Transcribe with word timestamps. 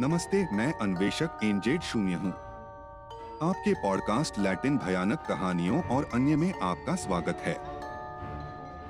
नमस्ते 0.00 0.48
मैं 0.52 0.72
अन्वेषक 0.72 1.38
एनजेड 1.44 1.80
शून्य 1.80 2.14
हूँ। 2.14 2.32
आपके 3.42 3.74
पॉडकास्ट 3.74 4.38
लैटिन 4.38 4.76
भयानक 4.78 5.18
कहानियों 5.28 5.82
और 5.82 6.08
अन्य 6.14 6.36
में 6.36 6.54
आपका 6.62 6.94
स्वागत 6.94 7.38
है। 7.40 7.60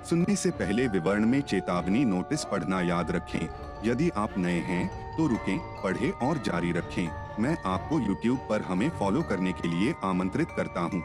सुनने 0.05 0.37
से 0.37 0.51
पहले 0.51 0.89
विवरण 0.89 1.27
में 1.27 1.41
चेतावनी 1.41 2.05
नोटिस 2.05 2.45
पढ़ना 2.45 2.81
याद 2.81 3.11
रखें। 3.11 3.49
यदि 3.85 4.11
आप 4.11 4.39
नए 4.39 4.61
हैं 4.61 5.17
तो 5.17 5.27
रुकें, 5.27 5.59
पढ़ें 5.59 6.11
और 6.11 6.39
जारी 6.39 6.73
रखें। 6.73 7.43
मैं 7.43 7.57
आपको 7.67 8.01
YouTube 8.01 8.49
पर 8.49 8.63
हमें 8.63 8.91
फॉलो 8.91 9.23
करने 9.23 9.53
के 9.53 9.69
लिए 9.69 9.95
आमंत्रित 10.05 10.49
करता 10.57 10.81
हूँ। 10.81 11.03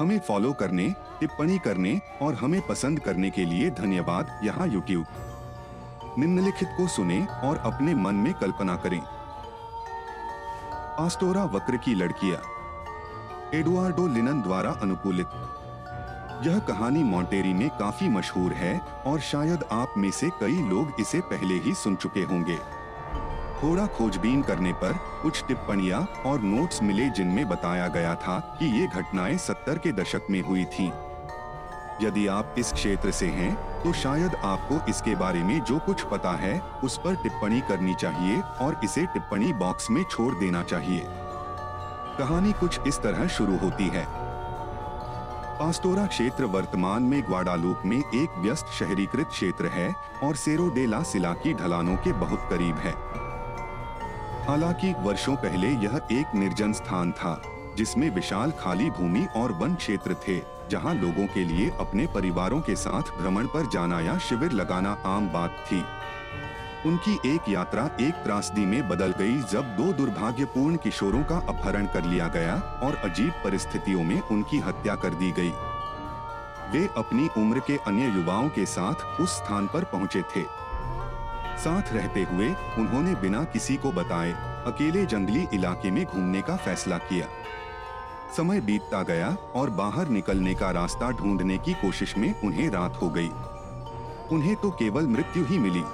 हमें 0.00 0.18
फॉलो 0.18 0.52
करने 0.52 0.94
टिप्पणी 1.20 1.58
करने 1.58 2.00
और 2.22 2.34
हमें 2.34 2.60
पसंद 2.66 3.00
करने 3.00 3.30
के 3.30 3.44
लिए 3.44 3.70
धन्यवाद। 3.70 4.40
यहाँ 4.44 4.68
YouTube 4.68 5.25
निम्नलिखित 6.18 6.68
को 6.76 6.86
सुने 6.88 7.26
और 7.44 7.58
अपने 7.66 7.94
मन 7.94 8.14
में 8.14 8.32
कल्पना 8.34 8.76
करें। 8.76 9.00
आस्टोरा 10.98 11.44
वक्र 11.44 11.76
की 11.76 11.94
लड़कियाँ, 11.94 12.40
एडुआर्डो 13.54 14.06
लिनन 14.06 14.40
द्वारा 14.42 14.70
अनुकूलित। 14.82 15.26
यह 16.46 16.58
कहानी 16.58 17.02
मॉन्टेरी 17.02 17.52
में 17.52 17.68
काफ़ी 17.70 18.08
मशहूर 18.08 18.52
है 18.52 18.78
और 19.06 19.20
शायद 19.20 19.64
आप 19.72 19.94
में 19.98 20.10
से 20.10 20.30
कई 20.40 20.62
लोग 20.68 21.00
इसे 21.00 21.20
पहले 21.20 21.54
ही 21.54 21.74
सुन 21.74 21.96
चुके 21.96 22.22
होंगे। 22.22 22.58
थोड़ा 23.62 23.86
खोजबीन 23.86 24.42
करने 24.42 24.72
पर 24.72 24.92
कुछ 25.22 25.44
टिप्पणियाँ 25.48 26.00
और 26.26 26.40
नोट्स 26.40 26.82
मिले 26.82 27.08
जिनमें 27.08 27.48
बताया 27.48 27.88
गया 27.88 28.14
था 28.14 28.38
कि 28.58 28.66
ये 28.80 28.86
घटनाएँ 28.86 29.36
सत्तर 29.38 29.78
के 29.78 29.92
दशक 29.92 30.26
में 30.30 30.40
हुई 30.40 30.64
थीं। 30.64 30.90
यदि 32.02 32.26
आप 32.26 32.54
इस 32.58 32.72
क्षेत्र 32.72 33.10
से 33.10 33.26
हैं, 33.26 33.82
तो 33.82 33.92
शायद 33.92 34.34
आपको 34.34 34.90
इसके 34.90 35.14
बारे 35.14 35.42
में 35.42 35.60
जो 35.60 35.78
कुछ 35.78 36.02
पता 36.02 36.32
है 36.32 36.60
उस 36.84 36.98
पर 36.98 37.14
टिप्पणी 37.14 37.60
करनी 37.60 37.94
चाहिए 37.94 38.40
और 38.40 38.80
इसे 38.84 39.06
टिप्पणी 39.06 39.52
बॉक्स 39.52 39.90
में 39.90 40.04
छोड़ 40.04 40.34
देना 40.34 40.62
चाहिए। 40.62 41.06
कहानी 42.18 42.52
कुछ 42.52 42.80
इस 42.86 42.98
तरह 42.98 43.26
शुरू 43.28 43.56
होती 43.56 43.88
है। 43.88 44.06
पास्टोरा 45.58 46.06
क्षेत्र 46.06 46.44
वर्तमान 46.44 47.02
में 47.02 47.22
ग्वाडालूप 47.22 47.82
में 47.84 47.98
एक 47.98 48.38
व्यस्त 48.38 48.66
शहरीकृत 48.66 49.26
क्षेत्र 49.26 49.66
है 49.66 49.94
और 50.22 50.36
सेरो 50.36 50.68
डे 50.70 50.86
ला 50.86 51.02
सिला 51.02 51.32
की 51.32 51.54
ढलानों 51.54 51.96
के 51.96 52.12
बहुत 52.12 52.46
करीब 52.50 52.76
है। 52.76 52.92
हालाँकि 54.46 54.92
वर्षों 54.98 55.36
पहले 55.36 55.68
यह 55.68 56.00
एक 56.12 56.34
निर्जन 56.34 56.72
स्थान 56.72 57.12
था 57.12 57.42
जिसमें 57.76 58.10
विशाल 58.10 58.50
खाली 58.50 58.90
भूमि 58.90 59.26
और 59.36 59.52
वन 59.52 59.74
क्षेत्र 59.74 60.16
थे। 60.28 60.55
जहाँ 60.70 60.94
लोगों 60.94 61.26
के 61.26 61.44
लिए 61.44 61.70
अपने 61.80 62.06
परिवारों 62.06 62.60
के 62.60 62.76
साथ 62.76 63.02
भ्रमण 63.18 63.46
पर 63.46 63.66
जाना 63.66 64.00
या 64.00 64.18
शिविर 64.18 64.52
लगाना 64.52 64.96
आम 65.06 65.28
बात 65.28 65.64
थी। 65.66 65.84
उनकी 66.88 67.34
एक 67.34 67.48
यात्रा 67.48 67.84
एक 68.00 68.14
त्रासदी 68.14 68.64
में 68.66 68.88
बदल 68.88 69.14
गई 69.18 69.38
जब 69.42 69.76
दो 69.76 69.92
दुर्भाग्यपूर्ण 69.92 70.76
किशोरों 70.76 71.22
का 71.24 71.36
अपहरण 71.48 71.86
कर 71.86 72.04
लिया 72.04 72.28
गया 72.28 72.54
और 72.82 72.96
अजीब 73.04 73.32
परिस्थितियों 73.44 74.02
में 74.04 74.20
उनकी 74.20 74.58
हत्या 74.58 74.94
कर 74.96 75.14
दी 75.14 75.30
गई। 75.32 75.52
वे 76.72 76.88
अपनी 76.96 77.28
उम्र 77.36 77.60
के 77.60 77.76
अन्य 77.76 78.06
युवाओं 78.06 78.48
के 78.48 78.66
साथ 78.66 79.20
उस 79.20 79.36
स्थान 79.36 79.66
पर 79.66 79.84
पहुँचे 79.84 80.22
थे। 80.36 80.42
साथ 81.58 81.92
रहते 81.92 82.22
हुए 82.22 82.48
उन्होंने 82.78 83.14
बिना 83.14 83.44
किसी 83.44 83.76
को 83.76 83.92
बताए 83.92 84.32
अकेले 84.66 85.04
जंगली 85.06 85.46
इलाके 85.54 85.90
में 85.90 86.04
घूमने 86.04 86.42
का 86.42 86.56
फैसला 86.56 86.98
किया। 86.98 87.26
समय 88.32 88.60
बीतता 88.60 89.02
गया 89.02 89.36
और 89.54 89.70
बाहर 89.70 90.08
निकलने 90.08 90.54
का 90.54 90.70
रास्ता 90.70 91.10
ढूँढने 91.10 91.58
की 91.58 91.72
कोशिश 91.72 92.16
में 92.18 92.40
उन्हें 92.40 92.68
रात 92.70 92.98
हो 93.02 93.08
गई। 93.08 93.30
उन्हें 94.32 94.54
तो 94.56 94.70
केवल 94.70 95.06
मृत्यु 95.06 95.44
ही 95.44 95.58
मिली। 95.58 95.84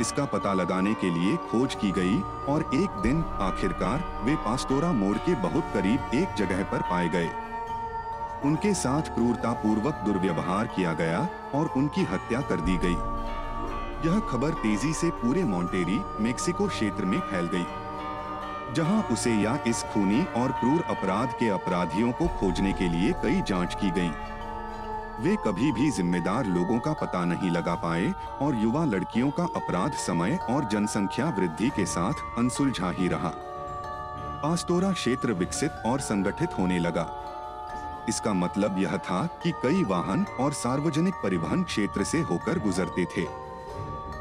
इसका 0.00 0.24
पता 0.24 0.52
लगाने 0.54 0.94
के 0.94 1.10
लिए 1.10 1.36
खोज 1.50 1.74
की 1.74 1.90
गई 1.90 2.18
और 2.52 2.70
एक 2.74 3.00
दिन 3.02 3.22
आखिरकार 3.40 4.04
वे 4.24 4.34
पास्टोरा 4.36 4.92
मोड़ 4.92 5.16
के 5.16 5.34
बहुत 5.34 5.70
करीब 5.74 6.10
एक 6.14 6.34
जगह 6.38 6.62
पर 6.64 6.82
पाए 6.82 7.08
गए। 7.08 7.30
उनके 8.44 8.74
साथ 8.74 9.14
क्रूरता 9.14 9.52
पूर्वक 9.52 10.02
दुर्व्यवहार 10.06 10.66
किया 10.66 10.92
गया 10.92 11.28
और 11.54 11.72
उनकी 11.76 12.02
हत्या 12.02 12.40
कर 12.40 12.60
दी 12.60 12.76
गई। 12.76 12.96
यह 14.08 14.18
खबर 14.20 14.50
तेज़ी 14.50 14.92
से 14.92 15.10
पूरे 15.10 15.44
मॉन्टेरी, 15.44 16.00
मेक्सिको 16.20 16.66
क्षेत्र 16.68 17.04
में 17.04 17.18
फैल 17.20 17.46
गई। 17.46 17.64
जहाँ 18.74 19.02
उसे 19.02 19.32
या 19.32 19.58
इस 19.66 19.82
खूनी 19.82 20.24
और 20.36 20.52
क्रूर 20.52 20.84
अपराध 20.88 21.28
के 21.28 21.48
अपराधियों 21.48 22.12
को 22.12 22.26
खोजने 22.28 22.72
के 22.72 22.88
लिए 22.88 23.12
कई 23.12 23.42
जाँच 23.42 23.74
की 23.74 23.90
गई। 23.90 24.10
वे 25.20 25.36
कभी 25.36 25.72
भी 25.72 25.90
जिम्मेदार 25.90 26.46
लोगों 26.46 26.78
का 26.78 26.92
पता 26.92 27.24
नहीं 27.24 27.50
लगा 27.50 27.74
पाए 27.74 28.12
और 28.40 28.54
युवा 28.54 28.84
लड़कियों 28.84 29.30
का 29.30 29.44
अपराध 29.56 29.92
समय 29.92 30.38
और 30.50 30.68
जनसंख्या 30.68 31.28
वृद्धि 31.28 31.68
के 31.68 31.86
साथ 31.86 32.38
अनसुलझा 32.38 32.90
ही 32.90 33.08
रहा। 33.08 33.32
पास्टोरा 34.42 34.92
क्षेत्र 34.92 35.32
विकसित 35.32 35.82
और 35.86 36.00
संगठित 36.00 36.58
होने 36.58 36.78
लगा। 36.78 37.08
इसका 38.08 38.32
मतलब 38.32 38.78
यह 38.78 38.96
था 38.96 39.26
कि 39.42 39.52
कई 39.62 39.84
वाहन 39.84 40.26
और 40.40 40.52
सार्वजनिक 40.52 41.14
परिवहन 41.14 41.62
क्षेत्र 41.62 42.04
से 42.04 42.20
होकर 42.20 42.58
गुजरते 42.58 43.04
थे। 43.04 43.47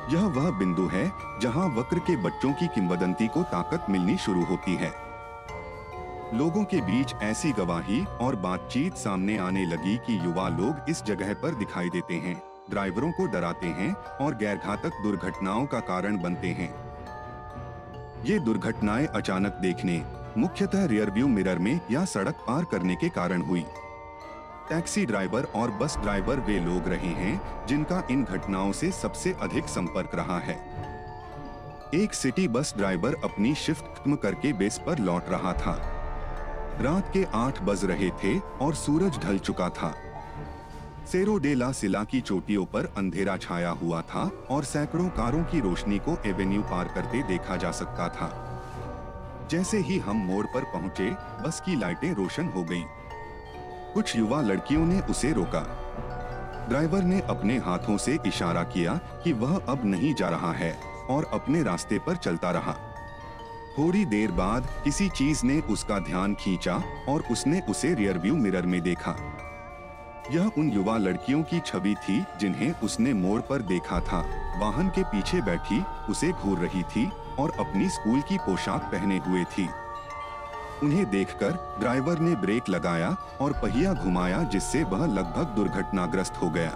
यह 0.09 0.25
वह 0.25 0.49
बिंदु 0.51 0.87
है 0.87 1.11
जहाँ 1.41 1.67
वक्र 1.75 1.99
के 1.99 2.15
बच्चों 2.15 2.51
की 2.53 2.67
किंवदंती 2.67 3.27
को 3.27 3.43
ताकत 3.43 3.85
मिलनी 3.89 4.17
शुरू 4.17 4.43
होती 4.45 4.75
है। 4.75 4.91
लोगों 6.33 6.63
के 6.63 6.81
बीच 6.81 7.13
ऐसी 7.23 7.51
गवाही 7.51 8.03
और 8.21 8.35
बातचीत 8.35 8.95
सामने 8.95 9.37
आने 9.37 9.65
लगी 9.65 9.97
कि 9.97 10.19
युवा 10.25 10.47
लोग 10.49 10.89
इस 10.89 11.03
जगह 11.03 11.33
पर 11.33 11.55
दिखाई 11.55 11.89
देते 11.89 12.13
हैं, 12.13 12.41
ड्राइवरों 12.69 13.11
को 13.11 13.25
डराते 13.25 13.67
हैं 13.67 13.93
और 13.93 14.35
गैरघातक 14.35 15.01
दुर्घटनाओं 15.03 15.65
का 15.65 15.79
कारण 15.79 16.21
बनते 16.21 16.47
हैं। 16.47 16.73
ये 18.25 18.39
दुर्घटनाएँ 18.39 19.05
अचानक 19.05 19.59
देखने, 19.61 20.01
मुख्यतः 20.37 20.85
रियरव्यू 20.85 21.27
मिरर 21.27 21.59
में 21.59 21.79
या 21.91 22.05
सड़क 22.05 22.43
पार 22.47 22.63
करने 22.63 22.95
के 22.95 23.09
कारण 23.09 23.41
हुई। 23.41 23.65
टैक्सी 24.69 25.05
ड्राइवर 25.05 25.43
और 25.55 25.71
बस 25.71 25.97
ड्राइवर 25.97 26.39
वे 26.39 26.59
लोग 26.59 26.87
रहे 26.87 27.07
हैं, 27.07 27.65
जिनका 27.67 28.01
इन 28.11 28.23
घटनाओं 28.23 28.71
से 28.71 28.91
सबसे 28.91 29.35
अधिक 29.41 29.65
संपर्क 29.65 30.15
रहा 30.15 30.39
है। 30.39 30.55
एक 31.95 32.13
सिटी 32.13 32.47
बस 32.47 32.73
ड्राइवर 32.77 33.15
अपनी 33.23 33.53
शिफ्ट 33.55 33.85
खत्म 33.85 34.15
करके 34.15 34.51
बेस 34.53 34.81
पर 34.85 34.99
लौट 34.99 35.29
रहा 35.29 35.53
था। 35.53 35.75
रात 36.81 37.13
के 37.13 37.23
आठ 37.33 37.61
बज 37.61 37.85
रहे 37.85 38.09
थे 38.23 38.37
और 38.39 38.75
सूरज 38.75 39.19
ढल 39.19 39.37
चुका 39.37 39.69
था। 39.69 39.93
सेरो 41.11 41.37
डे 41.37 41.53
ला 41.55 41.71
सिला 41.71 42.03
की 42.03 42.21
चोटियों 42.21 42.65
पर 42.65 42.93
अंधेरा 42.97 43.37
छाया 43.37 43.69
हुआ 43.69 44.01
था 44.01 44.29
और 44.49 44.63
सैकड़ों 44.63 45.07
कारों 45.09 45.43
की 45.43 45.59
रोशनी 45.59 45.99
को 45.99 46.17
एवेन्यू 46.25 46.61
पार 46.61 46.91
करते 46.95 47.23
देखा 47.23 47.55
जा 47.55 47.71
सकता 47.71 48.09
था। 48.09 48.29
जैसे 49.51 49.77
ही 49.77 49.99
हम 49.99 50.17
मोड़ 50.17 50.45
पर 50.45 50.63
पहुँचे, 50.63 51.09
बस 51.43 51.61
की 51.65 51.79
लाइटें 51.79 52.13
रोशन 52.13 52.47
हो 52.47 52.63
गईं। 52.63 52.83
कुछ 53.93 54.15
युवा 54.15 54.41
लड़कियों 54.41 54.85
ने 54.85 54.99
उसे 54.99 55.31
रोका। 55.33 55.61
ड्राइवर 56.69 57.03
ने 57.03 57.21
अपने 57.21 57.57
हाथों 57.57 57.97
से 57.97 58.17
इशारा 58.25 58.63
किया 58.63 58.93
कि 59.23 59.33
वह 59.33 59.61
अब 59.69 59.81
नहीं 59.85 60.13
जा 60.13 60.29
रहा 60.29 60.51
है 60.53 60.77
और 61.09 61.29
अपने 61.33 61.63
रास्ते 61.63 61.99
पर 61.99 62.15
चलता 62.15 62.51
रहा। 62.51 62.75
थोड़ी 63.77 64.05
देर 64.05 64.31
बाद 64.31 64.67
किसी 64.83 65.09
चीज़ 65.09 65.45
ने 65.45 65.59
उसका 65.59 65.99
ध्यान 65.99 66.35
खींचा 66.35 66.83
और 67.09 67.23
उसने 67.31 67.61
उसे 67.69 67.93
रियरव्यू 67.93 68.35
मिरर 68.35 68.65
में 68.65 68.81
देखा। 68.81 69.15
यह 70.31 70.51
उन 70.57 70.69
युवा 70.69 70.97
लड़कियों 70.97 71.43
की 71.43 71.59
छवि 71.59 71.95
थी 71.95 72.25
जिन्हें 72.39 72.71
उसने 72.83 73.13
मोड़ 73.13 73.41
पर 73.41 73.61
देखा 73.61 73.99
था। 73.99 74.19
वाहन 74.59 74.89
के 74.89 75.03
पीछे 75.03 75.41
बैठी, 75.41 75.83
उसे 76.09 76.31
घूर 76.31 76.57
रही 76.57 76.83
थी 76.83 77.11
और 77.39 77.51
अपनी 77.59 77.89
स्कूल 77.89 78.21
की 78.21 78.37
पोशाक 78.37 78.81
पहने 78.81 79.17
हुए 79.17 79.43
थी। 79.43 79.69
उन्हें 80.83 81.09
देखकर 81.09 81.57
ड्राइवर 81.79 82.19
ने 82.19 82.35
ब्रेक 82.35 82.69
लगाया 82.69 83.15
और 83.41 83.53
पहिया 83.53 83.93
घुमाया, 83.93 84.41
जिससे 84.43 84.83
वह 84.83 85.05
लगभग 85.07 85.55
दुर्घटनाग्रस्त 85.55 86.41
हो 86.41 86.49
गया। 86.49 86.71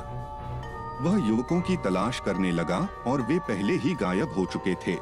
वह 1.02 1.28
युवकों 1.28 1.62
की 1.62 1.78
तलाश 1.78 2.20
करने 2.20 2.52
लगा 2.52 2.88
और 3.08 3.22
वे 3.22 3.38
पहले 3.48 3.74
ही 3.76 3.94
गायब 3.96 4.34
हो 4.38 4.46
चुके 4.46 4.76
थे। 4.78 4.98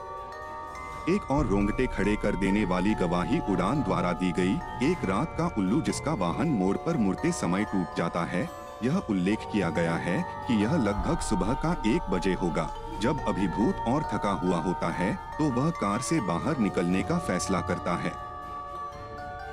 एक 1.10 1.31
और 1.31 1.46
रोंगटे 1.46 1.86
खड़े 1.88 2.16
कर 2.16 2.36
देने 2.36 2.63
वाली 2.66 2.94
गवाही 2.94 3.40
उड़ान 3.50 3.81
द्वारा 3.84 4.12
दी 4.13 4.31
गई। 4.31 4.54
एक 4.84 5.06
रात 5.06 5.36
का 5.38 5.50
उल्लू 5.57 5.81
जिसका 5.81 6.13
वाहन 6.16 6.50
मोड़ 6.50 6.75
पर 6.78 6.98
मुड़ते 6.98 7.31
समय 7.31 7.63
टूट 7.63 7.98
जाता 7.98 8.24
है, 8.25 8.48
यह 8.84 8.98
उल्लेख 9.10 9.48
किया 9.51 9.69
गया 9.69 9.96
है 9.98 10.22
कि 10.48 10.62
यह 10.63 10.75
लगभग 10.78 11.19
सुबह 11.19 11.54
का 11.56 11.72
एक 11.88 12.10
बजे 12.12 12.34
होगा। 12.34 12.69
जब 13.01 13.19
अभिभूत 13.28 13.75
और 13.88 14.04
थका 14.04 14.31
हुआ 14.40 14.57
होता 14.57 14.90
है 14.92 15.13
तो 15.38 15.50
वह 15.51 15.69
कार 15.72 16.01
से 16.01 16.19
बाहर 16.22 16.57
निकलने 16.60 17.04
का 17.04 17.18
फैसला 17.19 17.62
करता 17.62 17.96
है। 17.96 18.13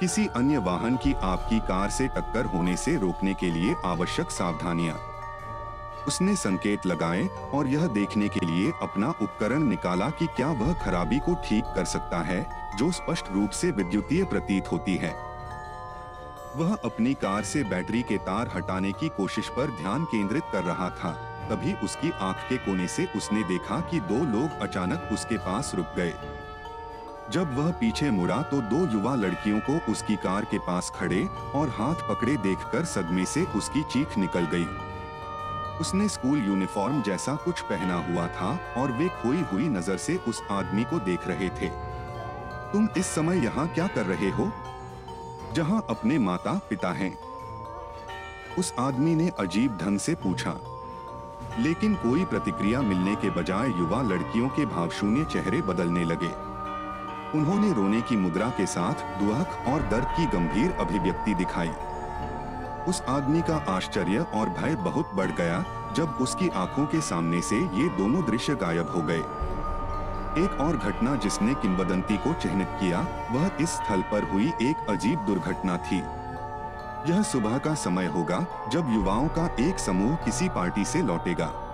किसी 0.00 0.26
अन्य 0.26 0.58
वाहन 0.58 0.96
की 0.96 1.12
आपकी 1.12 1.58
कार 1.58 1.90
से 1.90 2.06
टक्कर 2.08 2.44
होने 2.44 2.76
से 2.76 2.96
रोकने 2.96 3.34
के 3.34 3.50
लिए 3.50 3.74
आवश्यक 3.84 4.30
सावधानियाँ। 4.30 4.98
उसने 6.08 6.34
संकेत 6.36 6.86
लगाए 6.86 7.26
और 7.54 7.66
यह 7.66 7.86
देखने 7.86 8.28
के 8.28 8.46
लिए 8.46 8.72
अपना 8.82 9.08
उपकरण 9.22 9.62
निकाला 9.62 10.10
कि 10.10 10.26
क्या 10.26 10.48
वह 10.48 10.72
खराबी 10.74 11.18
को 11.18 11.34
ठीक 11.34 11.64
कर 11.64 11.84
सकता 11.84 12.22
है, 12.22 12.46
जो 12.78 12.90
स्पष्ट 12.92 13.32
रूप 13.32 13.50
से 13.50 13.70
विद्युतीय 13.70 14.24
प्रतीत 14.24 14.72
होती 14.72 14.96
है। 14.96 15.14
वह 16.56 16.74
अपनी 16.84 17.14
कार 17.14 17.44
से 17.44 17.64
बैटरी 17.64 18.02
के 18.02 18.16
तार 18.18 18.50
हटाने 18.56 18.92
की 18.92 19.08
कोशिश 19.08 19.48
पर 19.48 19.76
ध्यान 19.82 20.04
केंद्रित 20.04 20.42
कर 20.52 20.62
रहा 20.62 20.90
था। 20.90 21.12
तभी 21.50 21.72
उसकी 21.84 22.10
आँख 22.10 22.36
के 22.48 22.56
कोने 22.56 22.86
से 22.88 23.08
उसने 23.16 23.42
देखा 23.42 23.80
कि 23.80 24.00
दो 24.00 24.24
लोग 24.32 24.60
अचानक 24.60 25.08
उसके 25.12 25.38
पास 25.38 25.72
रुक 25.74 25.94
गए। 25.96 26.14
जब 27.32 27.56
वह 27.56 27.70
पीछे 27.70 28.10
मुड़ा 28.10 28.42
तो 28.42 28.60
दो 28.60 28.86
युवा 28.92 29.14
लड़कियों 29.14 29.60
को 29.60 29.92
उसकी 29.92 30.16
कार 30.16 30.44
के 30.44 30.58
पास 30.58 30.92
खड़े 30.94 31.28
और 31.54 31.68
हाथ 31.68 31.94
पकड़े 31.94 32.36
देखकर 32.36 32.84
सदमे 32.84 33.24
से 33.24 33.44
उसकी 33.44 33.82
चीख 33.82 34.18
निकल 34.18 34.40
गई। 34.40 34.66
उसने 35.80 36.08
स्कूल 36.08 36.38
यूनिफॉर्म 36.38 37.02
जैसा 37.02 37.34
कुछ 37.34 37.60
पहना 37.60 37.94
हुआ 37.94 38.28
था 38.28 38.58
और 38.76 38.92
वे 38.92 39.08
खोई 39.08 39.42
हुई 39.42 39.68
नज़र 39.68 39.96
से 39.96 40.16
उस 40.28 40.42
आदमी 40.50 40.84
को 40.84 40.98
देख 40.98 41.28
रहे 41.28 41.48
थे। 41.48 41.68
तुम 42.72 42.88
इस 42.96 43.06
समय 43.06 43.44
यहाँ 43.44 43.68
क्या 43.68 43.86
कर 43.86 44.06
रहे 44.06 44.30
हो? 44.30 44.52
जहाँ 45.54 45.86
अपने 45.90 46.18
माता 46.18 46.60
पिता 46.70 46.92
हैं। 46.92 47.18
उस 48.58 48.74
आदमी 48.78 49.14
ने 49.14 49.28
अजीब 49.28 49.76
ढंग 49.76 49.98
से 49.98 50.14
पूछा। 50.14 50.56
लेकिन 51.58 51.94
कोई 51.94 52.24
प्रतिक्रिया 52.24 52.82
मिलने 52.82 53.14
के 53.14 53.30
बजाय 53.30 53.68
युवा 53.68 54.02
लड़कियों 54.02 54.48
के 54.48 54.66
भावशून्य 54.66 55.24
चेहरे 55.24 55.62
बदलने 55.62 56.04
लगे। 56.04 56.45
उन्होंने 57.34 57.72
रोने 57.72 58.00
की 58.00 58.16
मुद्रा 58.16 58.48
के 58.48 58.66
साथ 58.66 58.94
दुआख 59.20 59.68
और 59.68 59.82
दर्द 59.82 60.04
की 60.04 60.26
गंभीर 60.26 60.72
अभिव्यक्ति 60.72 61.34
दिखाई। 61.34 61.70
उस 62.88 63.02
आदमी 63.08 63.40
का 63.40 63.64
आश्चर्य 63.68 64.18
और 64.18 64.48
भय 64.48 64.74
बहुत 64.74 65.10
बढ़ 65.14 65.30
गया, 65.30 65.64
जब 65.96 66.08
उसकी 66.20 66.48
आँखों 66.48 66.86
के 66.86 67.00
सामने 67.00 67.40
से 67.40 67.56
ये 67.56 67.88
दोनों 67.88 68.24
दृश्य 68.24 68.54
गायब 68.54 68.90
हो 68.90 69.02
गए। 69.02 69.22
एक 70.44 70.58
और 70.60 70.76
घटना 70.76 71.14
जिसने 71.14 71.54
किंवदंती 71.54 72.16
को 72.16 72.32
चिन्हित 72.32 72.68
किया, 72.68 73.00
वह 73.32 73.50
इस 73.60 73.70
स्थल 73.70 74.02
पर 74.02 74.30
हुई 74.32 74.52
एक 74.62 74.90
अजीब 74.90 75.18
दुर्घटना 75.18 75.76
थी। 75.76 75.98
यह 77.12 77.22
सुबह 77.22 77.58
का 77.58 77.74
समय 77.74 78.06
होगा, 78.06 78.46
जब 78.68 78.92
युवाओं 78.92 79.28
का 79.28 79.56
एक 79.60 79.78
समूह 79.78 80.16
किसी 80.16 80.48
पार्टी 80.48 80.84
से 80.84 81.02
लौटेगा। 81.02 81.65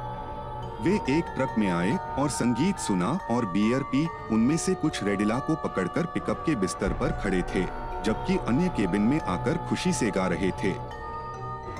वे 0.83 0.95
एक 1.11 1.25
ट्रक 1.27 1.55
में 1.59 1.69
आए 1.71 1.97
और 2.19 2.31
संगीत 2.31 2.79
सुना 2.79 3.09
और 3.31 3.45
बियर 3.47 3.83
पी। 3.83 4.07
उनमें 4.33 4.57
से 4.57 4.75
कुछ 4.75 5.03
रेडिला 5.05 5.39
को 5.39 5.55
पकड़कर 5.59 6.07
पिकअप 6.07 6.43
के 6.47 6.55
बिस्तर 6.57 6.93
पर 6.93 7.13
खड़े 7.23 7.43
थे, 7.45 7.63
जबकि 8.05 8.37
अन्य 8.39 8.69
केबिन 8.69 9.03
में 9.03 9.21
आकर 9.21 9.59
खुशी 9.69 9.93
से 9.93 10.11
गा 10.11 10.27
रहे 10.27 10.51
थे। 10.63 10.73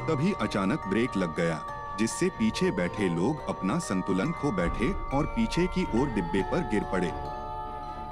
तभी 0.03 0.33
अचानक 0.43 0.87
ब्रेक 0.89 1.17
लग 1.17 1.37
गया, 1.37 1.61
जिससे 1.99 2.29
पीछे 2.29 2.71
बैठे 2.71 3.09
लोग 3.09 3.49
अपना 3.49 3.79
संतुलन 3.81 4.33
खो 4.33 4.53
बैठे 4.53 4.93
और 5.17 5.27
पीछे 5.27 5.67
की 5.67 5.85
ओर 6.01 6.09
डिब्बे 6.09 6.43
पर 6.43 6.69
गिर 6.71 6.85
पड़े। 6.93 7.13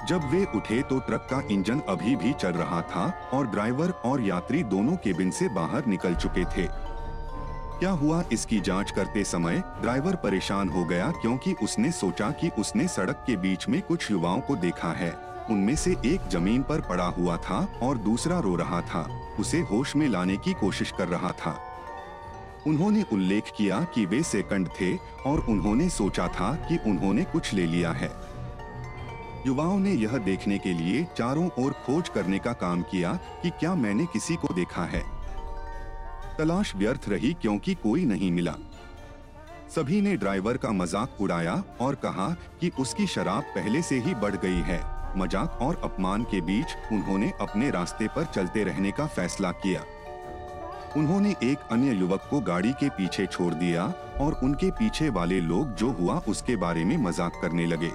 जब 0.09 0.29
वे 0.31 0.45
उठे 0.55 0.81
तो 0.81 0.99
ट्रक 0.99 1.27
का 1.31 1.41
इंजन 1.51 1.81
अभी 1.89 2.15
भी 2.15 2.33
चल 2.33 2.51
रहा 2.53 2.81
था 2.81 3.11
और 3.33 3.47
ड्राइवर 3.47 3.89
और 4.05 4.21
यात्री 4.21 4.63
दोनों 4.65 4.95
केबिन 4.95 5.31
से 5.31 5.49
बाहर 5.49 5.85
निकल 5.85 6.15
चुके 6.15 6.45
थे। 6.45 6.67
क्या 7.81 7.91
हुआ 7.91 8.23
इसकी 8.31 8.59
जाँच 8.59 8.91
करते 8.91 9.23
समय 9.23 9.63
ड्राइवर 9.81 10.15
परेशान 10.15 10.69
हो 10.69 10.83
गया 10.85 11.09
क्योंकि 11.11 11.53
उसने 11.53 11.91
सोचा 11.91 12.29
कि 12.31 12.49
उसने 12.59 12.87
सड़क 12.87 13.23
के 13.27 13.37
बीच 13.37 13.67
में 13.69 13.81
कुछ 13.81 14.11
युवाओं 14.11 14.41
को 14.41 14.55
देखा 14.55 14.91
है। 14.91 15.11
उनमें 15.49 15.75
से 15.75 15.91
एक 16.05 16.27
ज़मीन 16.29 16.63
पर 16.63 16.81
पड़ा 16.81 17.05
हुआ 17.05 17.37
था 17.37 17.79
और 17.83 17.97
दूसरा 17.97 18.39
रो 18.39 18.55
रहा 18.55 18.81
था। 18.81 19.01
उसे 19.39 19.59
होश 19.59 19.95
में 19.95 20.07
लाने 20.07 20.37
की 20.37 20.53
कोशिश 20.53 20.91
कर 20.91 21.07
रहा 21.07 21.31
था। 21.31 21.55
उन्होंने 22.67 23.05
उल्लेख 23.13 23.51
किया 23.57 23.83
कि 23.83 24.05
वे 24.05 24.21
सेकंड 24.23 24.69
थे 24.81 24.95
और 25.25 25.39
उन्होंने 25.39 25.89
सोचा 25.89 26.27
था 26.27 26.53
कि 26.69 26.77
उन्होंने 26.89 27.23
कुछ 27.23 27.53
ले 27.53 27.65
लिया 27.65 27.91
है। 27.91 28.11
युवाओं 29.47 29.79
ने 29.79 29.91
यह 29.91 30.17
देखने 30.17 30.57
के 30.57 30.73
लिए 30.73 31.03
चारों 31.17 31.49
ओर 31.59 31.71
खोज 31.71 32.09
करने 32.09 32.39
का 32.39 32.53
काम 32.53 32.81
किया 32.81 33.13
कि 33.43 33.49
क्या 33.49 33.75
मैंने 33.75 34.05
किसी 34.05 34.35
को 34.35 34.53
देखा 34.53 34.83
है। 34.83 35.20
तलाश 36.41 36.75
व्यर्थ 36.75 37.07
रही 37.09 37.31
क्योंकि 37.33 37.73
कोई 37.73 38.05
नहीं 38.05 38.31
मिला। 38.31 38.55
सभी 39.69 39.99
ने 40.01 40.15
ड्राइवर 40.17 40.57
का 40.57 40.69
मज़ाक 40.71 41.17
उड़ाया 41.21 41.53
और 41.81 41.95
कहा 41.95 42.27
कि 42.61 42.71
उसकी 42.79 43.05
शराब 43.07 43.43
पहले 43.55 43.81
से 43.81 43.99
ही 43.99 44.13
बढ़ 44.15 44.35
गई 44.35 44.61
है। 44.61 44.79
मज़ाक 45.17 45.59
और 45.61 45.79
अपमान 45.83 46.23
के 46.23 46.39
बीच 46.41 46.75
उन्होंने 46.91 47.31
अपने 47.41 47.69
रास्ते 47.69 48.07
पर 48.07 48.25
चलते 48.25 48.63
रहने 48.63 48.91
का 48.91 49.05
फैसला 49.07 49.51
किया। 49.65 49.83
उन्होंने 50.97 51.35
एक 51.43 51.67
अन्य 51.71 51.93
युवक 51.93 52.27
को 52.29 52.39
गाड़ी 52.41 52.71
के 52.73 52.89
पीछे 52.89 53.25
छोड़ 53.25 53.53
दिया 53.53 53.85
और 54.21 54.39
उनके 54.43 54.71
पीछे 54.71 55.09
वाले 55.09 55.39
लोग 55.41 55.75
जो 55.75 55.91
हुआ 55.91 56.17
उसके 56.27 56.55
बारे 56.55 56.85
में 56.85 56.97
मज़ाक 56.97 57.39
करने 57.41 57.65
लगे। 57.65 57.91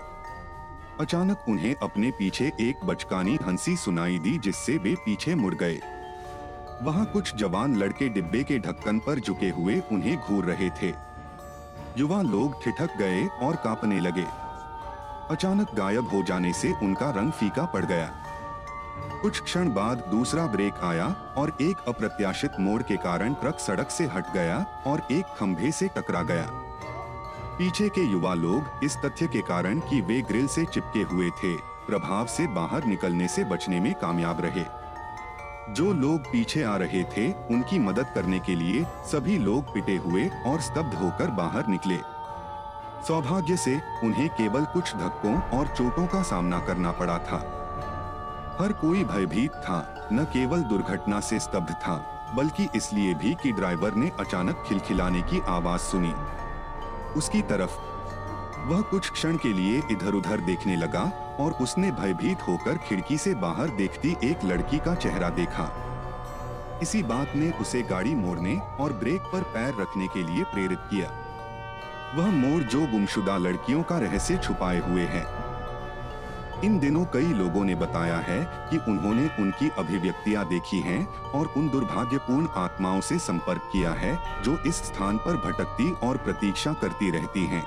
अचानक 1.01 1.49
उन्हें 1.49 1.75
अपने 1.83 2.11
पीछे 2.11 2.53
एक 2.61 2.85
बचकानी 2.85 3.39
हँसी 3.43 3.77
सुनाई 3.77 4.19
दी 4.19 4.39
जिससे 4.39 4.77
वे 4.79 4.95
पीछे 5.05 5.35
मुड़ 5.35 5.55
गए। 5.55 5.81
वहाँ 6.83 7.05
कुछ 7.07 7.35
जवान 7.37 7.77
लड़के 7.77 8.09
डिब्बे 8.09 8.43
के 8.43 8.59
ढक्कन 8.59 8.99
पर 8.99 9.21
झुके 9.21 9.49
हुए 9.51 9.83
उन्हें 9.93 10.17
घूर 10.17 10.45
रहे 10.45 10.71
थे। 10.71 10.93
युवा 11.99 12.23
लोग 12.23 12.65
ठिठक 12.65 12.97
गए 12.99 13.27
और 13.43 13.57
कांपने 13.57 14.01
लगे। 14.01 14.25
अचानक 15.31 15.75
गायब 15.75 16.09
हो 16.09 16.23
जाने 16.23 16.53
से 16.53 16.73
उनका 16.83 17.11
रंग 17.11 17.33
फीका 17.33 17.65
पड़ 17.65 17.85
गया। 17.85 18.13
कुछ 19.23 19.41
क्षण 19.41 19.73
बाद 19.75 20.05
दूसरा 20.11 20.47
ब्रेक 20.47 20.75
आया 20.83 21.07
और 21.37 21.57
एक 21.61 21.89
अप्रत्याशित 21.89 22.61
मोड़ 22.61 22.83
के 22.83 22.97
कारण 22.97 23.35
ट्रक 23.35 23.59
सड़क 23.59 23.91
से 23.91 24.05
हट 24.07 24.33
गया 24.35 24.65
और 24.87 25.07
एक 25.13 25.35
खंभे 25.39 25.73
से 25.73 25.89
टकरा 25.89 26.23
गया। 26.23 26.49
पीछे 27.59 27.89
के 27.89 28.01
युवा 28.01 28.35
लोग 28.35 28.85
इस 28.85 28.97
तथ्य 28.97 29.27
के 29.27 29.41
कारण 29.41 29.81
कि 29.81 30.01
वे 30.01 30.21
ग्रिल 30.23 30.47
से 30.47 30.65
चिपके 30.65 31.03
हुए 31.03 31.31
थे, 31.31 31.57
प्रभाव 31.87 32.27
से 32.27 32.47
बाहर 32.47 32.85
निकलने 32.85 33.29
से 33.29 33.45
बचने 33.45 33.81
में 33.81 33.95
कामयाब 33.95 34.41
रहे। 34.41 34.65
जो 35.71 35.93
लोग 35.93 36.21
पीछे 36.21 36.63
आ 36.63 36.77
रहे 36.77 37.03
थे, 37.05 37.33
उनकी 37.33 37.79
मदद 37.79 38.07
करने 38.15 38.39
के 38.39 38.55
लिए 38.55 38.85
सभी 38.85 39.39
लोग 39.39 39.73
पिटे 39.75 39.97
हुए 39.97 40.29
और 40.47 40.61
स्तब्ध 40.61 40.95
होकर 40.95 41.31
बाहर 41.31 41.67
निकले। 41.67 41.97
सौभाग्य 43.07 43.57
से 43.57 43.81
उन्हें 44.05 44.29
केवल 44.29 44.65
कुछ 44.65 44.95
धक्कों 44.97 45.59
और 45.59 45.67
चोटों 45.67 46.07
का 46.07 46.23
सामना 46.23 46.61
करना 46.61 46.93
पड़ा 46.93 47.19
था। 47.19 47.39
हर 48.61 48.73
कोई 48.73 49.05
भयभीत 49.05 49.51
था, 49.51 50.09
न 50.13 50.25
केवल 50.25 50.63
दुर्घटना 50.63 51.21
से 51.21 51.41
स्तब्ध 51.41 51.71
था, 51.71 51.97
बल्कि 52.35 52.69
इसलिए 52.75 53.15
भी 53.15 53.35
कि 53.35 53.53
ड्राइवर 53.53 53.95
ने 53.95 54.13
अचानक 54.21 54.65
खिलखिलाने 54.69 55.23
की 55.23 55.41
आवाज़ 55.49 55.81
सुनी। 55.81 56.15
उसकी 57.17 57.43
तरफ़, 57.43 57.79
वह 58.67 58.81
कुछ 58.81 59.11
क्षण 59.11 59.37
के 59.37 59.53
लिए 59.53 59.83
इधर 59.91 60.13
उधर 60.13 60.41
देखने 60.41 60.77
लगा 60.77 61.26
और 61.41 61.53
उसने 61.53 61.91
भयभीत 61.91 62.43
होकर 62.49 62.79
खिड़की 62.79 63.19
से 63.19 63.35
बाहर 63.35 63.69
देखती 63.69 64.17
एक 64.25 64.45
लड़की 64.45 64.79
का 64.79 64.95
चेहरा 64.95 65.29
देखा। 65.31 65.71
इसी 66.83 67.03
बात 67.03 67.37
ने 67.37 67.51
उसे 67.51 67.83
गाड़ी 67.83 68.15
मोड़ने 68.15 68.57
और 68.81 68.93
ब्रेक 68.93 69.31
पर 69.33 69.43
पैर 69.55 69.75
रखने 69.81 70.07
के 70.07 70.23
लिए 70.23 70.45
प्रेरित 70.45 70.79
किया। 70.91 71.11
वह 72.15 72.31
मोड़ 72.31 72.63
जो 72.63 72.87
गुमशुदा 72.87 73.37
लड़कियों 73.37 73.83
का 73.83 73.99
रहस्य 73.99 74.37
छुपाए 74.37 74.79
हुए 74.79 75.03
है। 75.03 75.25
इन 76.65 76.79
दिनों 76.79 77.05
कई 77.05 77.33
लोगों 77.33 77.65
ने 77.65 77.75
बताया 77.75 78.17
है 78.19 78.39
कि 78.71 78.77
उन्होंने 78.91 79.29
उनकी 79.41 79.69
अभिव्यक्तियाँ 79.79 80.45
देखी 80.49 80.81
हैं 80.81 81.07
और 81.33 81.53
उन 81.57 81.69
दुर्भाग्यपूर्ण 81.69 82.49
आत्माओं 82.57 83.01
से 83.01 83.19
संपर्क 83.19 83.69
किया 83.73 83.91
है 83.93 84.17
जो 84.43 84.57
इस 84.67 84.77
स्थान 84.77 85.17
पर 85.17 85.37
भटकती 85.37 85.91
और 86.03 86.17
प्रतीक्षा 86.17 86.73
करती 86.73 87.11
रहती 87.11 87.45
हैं। 87.47 87.65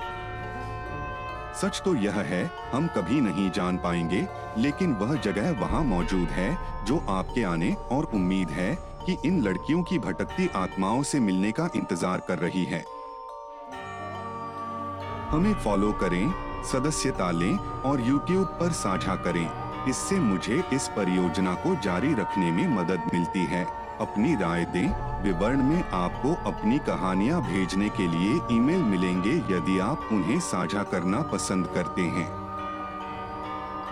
सच 1.62 1.82
तो 1.86 1.94
यह 1.96 2.16
है, 2.16 2.44
हम 2.74 2.88
कभी 2.88 3.22
नहीं 3.22 3.50
जान 3.52 3.78
पाएँगे, 3.78 4.28
लेकिन 4.58 4.94
वह 4.94 5.16
जगह 5.16 5.52
वहाँ 5.60 5.84
मौजूद 5.84 6.28
है, 6.28 6.58
जो 6.86 6.98
आपके 7.10 7.44
आने 7.44 7.74
और 7.92 8.04
उम्मीद 8.14 8.50
है 8.50 8.76
कि 9.06 9.18
इन 9.26 9.42
लड़कियों 9.42 9.82
की 9.84 10.00
भटकती 10.00 10.50
आत्माओं 10.56 11.04
से 11.04 11.20
मिलने 11.20 11.52
का 11.52 11.70
इंतज़ार 11.76 12.22
कर 12.28 12.38
रही 12.38 12.64
है। 12.66 12.84
हमें 15.32 15.54
फॉलो 15.54 15.92
करें, 15.94 16.32
सदस्यता 16.64 17.32
लें 17.32 17.58
और 17.58 18.02
YouTube 18.02 18.60
पर 18.60 18.72
साझा 18.74 19.16
करें। 19.16 19.48
इससे 19.90 20.20
मुझे 20.20 20.64
इस 20.74 20.88
परियोजना 20.88 21.54
को 21.56 21.76
जारी 21.84 22.14
रखने 22.14 22.52
में 22.52 22.68
मदद 22.68 23.12
मिलती 23.14 23.46
है। 23.46 23.66
अपनी 24.02 24.36
राय 24.36 24.66
दें। 24.66 25.20
विवरण 25.24 25.64
में 25.64 25.90
आपको 25.90 26.34
अपनी 26.52 26.80
कहानियाँ 26.80 27.42
भेजने 27.42 27.90
के 27.90 28.08
लिए 28.08 28.40
ईमेल 28.52 28.84
मिलेंगे 28.84 29.32
यदि 29.32 29.80
आप 29.80 30.10
उन्हें 30.12 30.40
साझा 30.40 30.84
करना 30.84 31.22
पसंद 31.22 31.68
करते 31.68 32.02
हैं। 32.02 32.30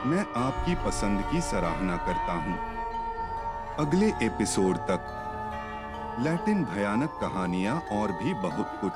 मैं 0.06 0.26
आपकी 0.36 0.76
पसंद 0.76 1.24
की 1.32 1.42
सराहना 1.42 1.98
करता 1.98 2.34
हूँ। 2.34 2.58
अगले 3.80 4.14
एपिसोड 4.24 4.78
तक। 4.78 5.14
लैटिन 6.20 6.64
भयानक 6.66 7.18
कहानियाँ 7.22 7.84
और 7.92 8.12
भी 8.12 8.34
बहुत 8.34 8.78
कुछ। 8.82 8.94